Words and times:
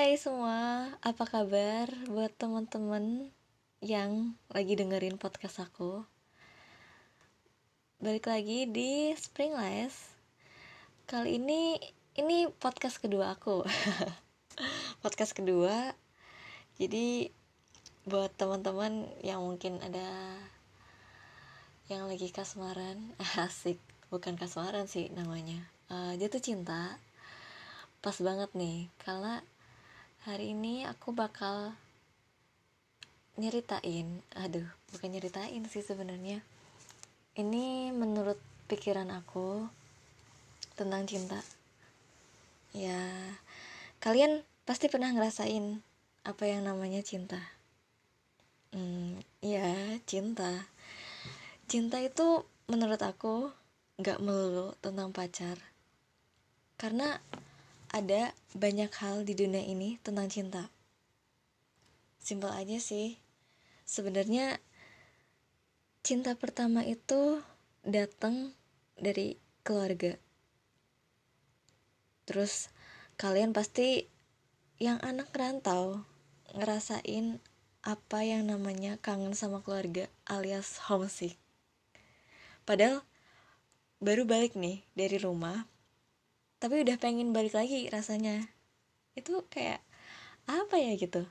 Hai 0.00 0.16
semua, 0.16 0.88
apa 1.04 1.28
kabar 1.28 1.92
buat 2.08 2.32
teman-teman 2.40 3.28
yang 3.84 4.32
lagi 4.48 4.72
dengerin 4.72 5.20
podcast 5.20 5.60
aku? 5.60 6.08
Balik 8.00 8.32
lagi 8.32 8.64
di 8.64 9.12
Springless. 9.12 10.08
Kali 11.04 11.36
ini 11.36 11.76
ini 12.16 12.48
podcast 12.48 12.96
kedua 12.96 13.36
aku. 13.36 13.60
podcast 15.04 15.36
kedua. 15.36 15.92
Jadi 16.80 17.28
buat 18.08 18.32
teman-teman 18.40 19.04
yang 19.20 19.44
mungkin 19.44 19.84
ada 19.84 20.32
yang 21.92 22.08
lagi 22.08 22.32
kasmaran, 22.32 23.12
asik, 23.44 23.76
bukan 24.08 24.40
kasmaran 24.40 24.88
sih 24.88 25.12
namanya. 25.12 25.60
Uh, 25.92 26.16
jatuh 26.16 26.40
cinta. 26.40 26.96
Pas 28.00 28.16
banget 28.16 28.48
nih, 28.56 28.88
karena 29.04 29.44
hari 30.28 30.52
ini 30.52 30.84
aku 30.84 31.16
bakal 31.16 31.72
nyeritain 33.40 34.20
aduh 34.36 34.68
bukan 34.92 35.08
nyeritain 35.16 35.64
sih 35.64 35.80
sebenarnya. 35.80 36.44
Ini 37.32 37.88
menurut 37.96 38.36
pikiran 38.68 39.08
aku 39.16 39.64
tentang 40.76 41.08
cinta. 41.08 41.40
Ya 42.76 43.00
kalian 44.04 44.44
pasti 44.68 44.92
pernah 44.92 45.08
ngerasain 45.08 45.80
apa 46.28 46.44
yang 46.44 46.68
namanya 46.68 47.00
cinta. 47.00 47.40
Hmm 48.76 49.24
ya 49.40 49.96
cinta. 50.04 50.68
Cinta 51.64 51.96
itu 51.96 52.44
menurut 52.68 53.00
aku 53.00 53.48
nggak 53.96 54.20
melulu 54.20 54.76
tentang 54.84 55.16
pacar. 55.16 55.56
Karena 56.76 57.16
ada 57.90 58.34
banyak 58.54 58.90
hal 59.02 59.26
di 59.26 59.34
dunia 59.34 59.62
ini 59.66 59.98
tentang 60.02 60.30
cinta. 60.30 60.70
Simpel 62.22 62.54
aja 62.54 62.78
sih. 62.78 63.18
Sebenarnya 63.82 64.62
cinta 66.06 66.38
pertama 66.38 66.86
itu 66.86 67.42
datang 67.82 68.54
dari 68.94 69.34
keluarga. 69.66 70.14
Terus 72.30 72.70
kalian 73.18 73.50
pasti 73.50 74.06
yang 74.78 75.02
anak 75.02 75.34
rantau 75.34 76.06
ngerasain 76.54 77.42
apa 77.82 78.22
yang 78.22 78.46
namanya 78.46 79.00
kangen 79.02 79.34
sama 79.34 79.64
keluarga 79.64 80.06
alias 80.28 80.78
homesick. 80.86 81.34
Padahal 82.62 83.02
baru 83.98 84.28
balik 84.28 84.54
nih 84.54 84.86
dari 84.94 85.18
rumah 85.18 85.66
tapi 86.60 86.84
udah 86.84 87.00
pengen 87.00 87.32
balik 87.32 87.56
lagi 87.56 87.88
rasanya. 87.88 88.44
Itu 89.16 89.48
kayak 89.48 89.80
apa 90.44 90.76
ya 90.76 90.92
gitu? 91.00 91.24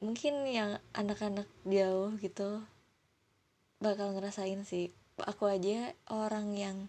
Mungkin 0.00 0.48
yang 0.48 0.80
anak-anak 0.96 1.46
jauh 1.68 2.16
gitu 2.18 2.64
bakal 3.78 4.16
ngerasain 4.16 4.64
sih. 4.64 4.90
Aku 5.20 5.44
aja 5.46 5.92
orang 6.08 6.56
yang 6.56 6.88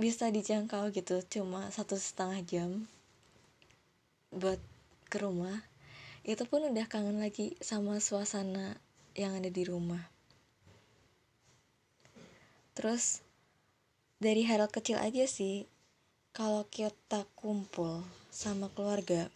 bisa 0.00 0.32
dijangkau 0.32 0.90
gitu 0.96 1.20
cuma 1.28 1.68
satu 1.68 2.00
setengah 2.00 2.40
jam 2.48 2.70
buat 4.32 4.56
ke 5.12 5.20
rumah 5.20 5.60
itu 6.24 6.40
pun 6.48 6.64
udah 6.64 6.88
kangen 6.88 7.20
lagi 7.20 7.52
sama 7.60 8.00
suasana 8.00 8.80
yang 9.12 9.36
ada 9.36 9.52
di 9.52 9.60
rumah. 9.64 10.00
Terus 12.72 13.20
dari 14.20 14.44
hal 14.44 14.68
kecil 14.68 15.00
aja 15.00 15.24
sih. 15.24 15.64
Kalau 16.30 16.68
kita 16.68 17.26
kumpul 17.34 18.06
sama 18.30 18.70
keluarga 18.70 19.32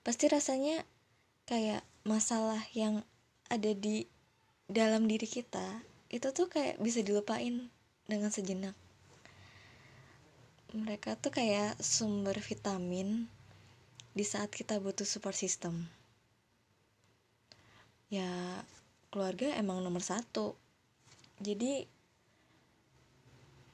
pasti 0.00 0.32
rasanya 0.32 0.80
kayak 1.44 1.84
masalah 2.08 2.64
yang 2.72 3.04
ada 3.52 3.76
di 3.76 4.08
dalam 4.64 5.04
diri 5.04 5.28
kita 5.28 5.84
itu 6.08 6.32
tuh 6.32 6.48
kayak 6.48 6.80
bisa 6.80 7.04
dilupain 7.04 7.68
dengan 8.08 8.32
sejenak. 8.32 8.72
Mereka 10.72 11.18
tuh 11.18 11.34
kayak 11.34 11.76
sumber 11.82 12.38
vitamin 12.38 13.26
di 14.14 14.24
saat 14.24 14.54
kita 14.54 14.78
butuh 14.78 15.04
support 15.04 15.34
system. 15.34 15.90
Ya 18.10 18.62
keluarga 19.10 19.54
emang 19.58 19.82
nomor 19.82 20.02
satu. 20.02 20.54
Jadi 21.42 21.86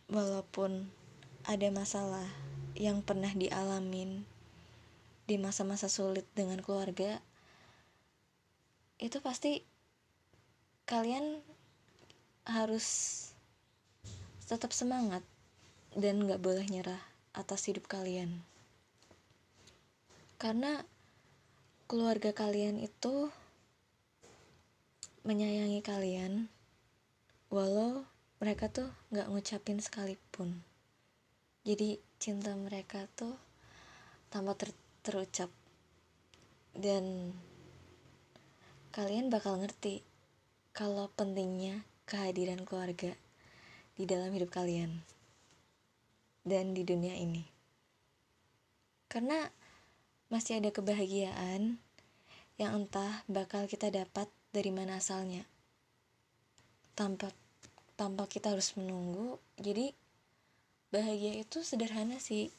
walaupun 0.07 0.87
ada 1.47 1.69
masalah 1.75 2.27
yang 2.79 3.03
pernah 3.03 3.31
dialamin 3.35 4.23
di 5.27 5.37
masa-masa 5.39 5.91
sulit 5.91 6.27
dengan 6.39 6.63
keluarga 6.63 7.19
itu 9.03 9.19
pasti 9.19 9.67
kalian 10.87 11.43
harus 12.47 12.87
tetap 14.47 14.71
semangat 14.71 15.27
dan 15.99 16.23
gak 16.31 16.39
boleh 16.39 16.63
nyerah 16.71 17.03
atas 17.35 17.67
hidup 17.67 17.91
kalian. 17.91 18.47
Karena 20.39 20.87
keluarga 21.91 22.31
kalian 22.31 22.79
itu 22.79 23.29
menyayangi 25.27 25.83
kalian 25.83 26.47
walau 27.51 28.07
mereka 28.37 28.69
tuh 28.69 28.93
nggak 29.09 29.33
ngucapin 29.33 29.81
sekalipun. 29.81 30.61
Jadi 31.65 31.97
cinta 32.21 32.53
mereka 32.53 33.09
tuh 33.17 33.33
tanpa 34.29 34.53
ter 34.53 34.77
terucap. 35.01 35.49
Dan 36.77 37.33
kalian 38.93 39.33
bakal 39.33 39.57
ngerti 39.57 40.05
kalau 40.77 41.09
pentingnya 41.17 41.89
kehadiran 42.05 42.61
keluarga 42.69 43.17
di 43.97 44.05
dalam 44.05 44.29
hidup 44.37 44.53
kalian 44.53 45.01
dan 46.45 46.77
di 46.77 46.85
dunia 46.85 47.17
ini. 47.17 47.49
Karena 49.09 49.49
masih 50.29 50.61
ada 50.61 50.69
kebahagiaan 50.69 51.81
yang 52.61 52.73
entah 52.77 53.25
bakal 53.25 53.65
kita 53.65 53.89
dapat 53.89 54.29
dari 54.53 54.69
mana 54.69 55.01
asalnya. 55.01 55.49
Tanpa 56.93 57.33
tanpa 57.97 58.29
kita 58.29 58.53
harus 58.53 58.77
menunggu. 58.77 59.41
Jadi 59.57 59.91
bahagia 60.93 61.41
itu 61.41 61.65
sederhana 61.65 62.21
sih. 62.21 62.53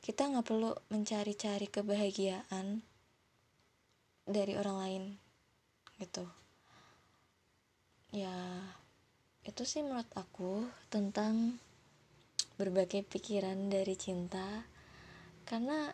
Kita 0.00 0.28
nggak 0.28 0.44
perlu 0.44 0.72
mencari-cari 0.92 1.68
kebahagiaan 1.68 2.84
dari 4.24 4.56
orang 4.56 4.76
lain 4.80 5.04
gitu. 6.00 6.24
Ya 8.12 8.32
itu 9.44 9.62
sih 9.68 9.84
menurut 9.84 10.08
aku 10.16 10.64
tentang 10.88 11.60
berbagai 12.56 13.04
pikiran 13.04 13.68
dari 13.68 13.94
cinta. 13.96 14.64
Karena 15.44 15.92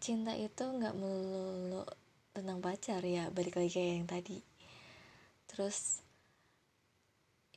cinta 0.00 0.32
itu 0.32 0.64
nggak 0.64 0.96
melulu 0.96 1.84
tentang 2.32 2.62
pacar 2.62 3.02
ya 3.02 3.28
balik 3.34 3.58
lagi 3.58 3.70
kayak 3.76 3.92
yang 3.98 4.08
tadi. 4.08 4.38
Terus 5.50 6.07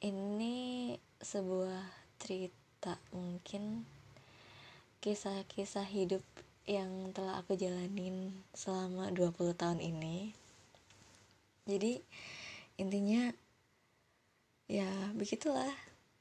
ini 0.01 0.97
sebuah 1.21 1.85
cerita 2.17 2.97
mungkin 3.13 3.85
kisah-kisah 4.97 5.85
hidup 5.85 6.25
yang 6.65 7.13
telah 7.13 7.37
aku 7.41 7.53
jalanin 7.53 8.33
selama 8.57 9.13
20 9.13 9.53
tahun 9.53 9.77
ini. 9.77 10.33
Jadi 11.69 12.01
intinya 12.81 13.29
ya 14.65 14.89
begitulah 15.13 15.69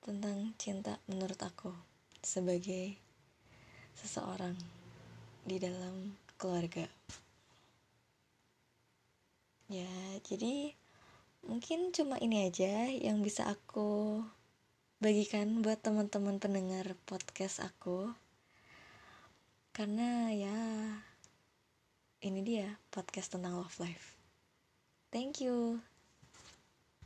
tentang 0.04 0.52
cinta 0.60 1.00
menurut 1.08 1.40
aku 1.40 1.72
sebagai 2.20 3.00
seseorang 3.96 4.60
di 5.48 5.56
dalam 5.56 6.20
keluarga. 6.36 6.84
Ya 9.72 9.88
jadi 10.28 10.76
mungkin 11.44 11.92
cuma 11.92 12.20
ini 12.20 12.48
aja 12.48 12.88
yang 12.88 13.24
bisa 13.24 13.48
aku 13.48 14.20
bagikan 15.00 15.64
buat 15.64 15.80
teman-teman 15.80 16.36
pendengar 16.36 16.96
podcast 17.08 17.64
aku. 17.64 18.12
Karena 19.72 20.28
ya 20.34 20.58
ini 22.20 22.40
dia 22.44 22.76
podcast 22.92 23.32
tentang 23.32 23.56
love 23.56 23.76
life. 23.80 24.20
Thank 25.08 25.40
you 25.40 25.80